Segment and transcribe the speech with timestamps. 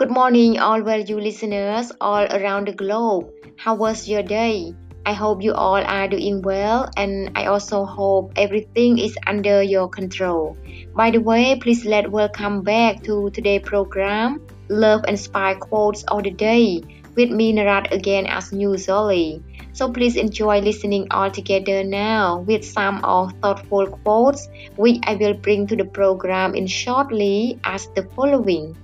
[0.00, 3.28] Good morning, all value listeners all around the globe.
[3.56, 4.74] How was your day?
[5.04, 9.90] I hope you all are doing well, and I also hope everything is under your
[9.90, 10.56] control.
[10.96, 16.22] By the way, please let welcome back to today's program, Love and Spy Quotes of
[16.22, 16.80] the Day,
[17.14, 19.44] with me Narat again as usually.
[19.74, 25.34] So please enjoy listening all together now with some of thoughtful quotes which I will
[25.34, 28.74] bring to the program in shortly as the following.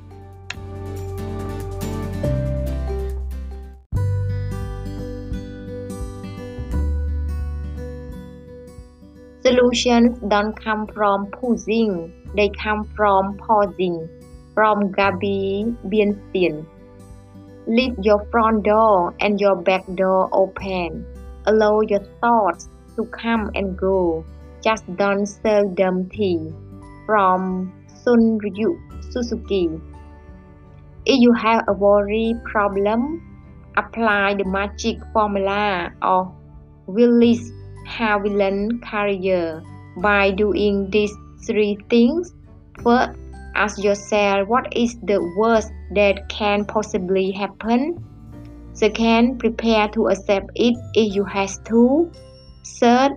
[9.46, 14.08] Solutions don't come from pushing, they come from pausing.
[14.54, 16.66] From Gabby Bernstein.
[17.68, 21.06] Leave your front door and your back door open.
[21.46, 24.24] Allow your thoughts to come and go.
[24.64, 26.52] Just don't sell them tea.
[27.06, 27.72] From
[28.02, 28.74] Shunryu
[29.12, 29.70] Suzuki.
[31.04, 33.22] If you have a worry problem,
[33.76, 36.34] apply the magic formula of
[36.88, 37.52] Willis
[37.96, 39.62] Haviland Carrier
[39.98, 41.12] by doing these
[41.46, 42.34] three things.
[42.82, 43.18] First,
[43.54, 47.96] ask yourself what is the worst that can possibly happen.
[48.74, 52.12] Second, prepare to accept it if you have to.
[52.78, 53.12] Third,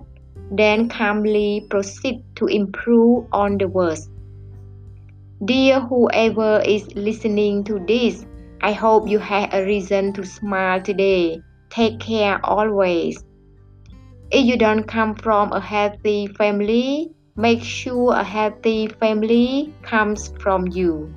[0.50, 4.10] then calmly proceed to improve on the worst.
[5.44, 8.24] Dear whoever is listening to this,
[8.62, 11.40] I hope you had a reason to smile today.
[11.70, 13.22] Take care always.
[14.32, 20.68] If you don't come from a healthy family, make sure a healthy family comes from
[20.68, 21.12] you.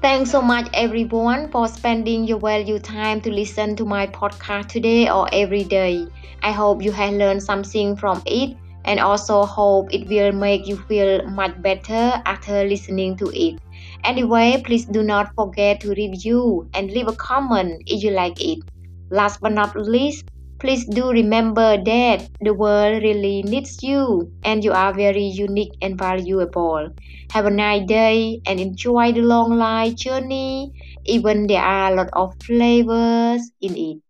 [0.00, 5.10] Thanks so much everyone for spending your valuable time to listen to my podcast today
[5.10, 6.06] or every day.
[6.44, 10.76] I hope you have learned something from it and also hope it will make you
[10.86, 13.58] feel much better after listening to it.
[14.04, 18.58] Anyway, please do not forget to review and leave a comment if you like it.
[19.10, 20.28] Last but not least,
[20.58, 25.98] please do remember that the world really needs you and you are very unique and
[25.98, 26.90] valuable.
[27.32, 30.72] Have a nice day and enjoy the long life journey,
[31.04, 34.07] even there are a lot of flavors in it.